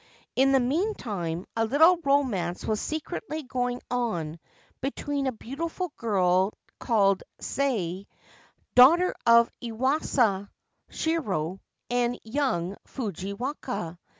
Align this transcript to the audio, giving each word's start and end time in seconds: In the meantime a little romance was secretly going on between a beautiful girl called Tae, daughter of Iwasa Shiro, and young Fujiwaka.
In 0.35 0.51
the 0.51 0.59
meantime 0.59 1.45
a 1.55 1.63
little 1.63 1.99
romance 2.03 2.65
was 2.65 2.81
secretly 2.81 3.43
going 3.43 3.81
on 3.91 4.39
between 4.81 5.27
a 5.27 5.31
beautiful 5.31 5.93
girl 5.95 6.53
called 6.79 7.21
Tae, 7.39 8.07
daughter 8.73 9.13
of 9.27 9.51
Iwasa 9.63 10.49
Shiro, 10.89 11.59
and 11.91 12.19
young 12.23 12.77
Fujiwaka. 12.87 13.99